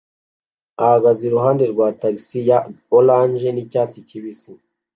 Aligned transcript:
ahagaze 0.83 1.21
iruhande 1.25 1.63
rwa 1.71 1.87
tagisi 1.99 2.37
ya 2.49 2.59
orange 2.97 3.47
nicyatsi 3.51 3.97
kibisi 4.07 4.51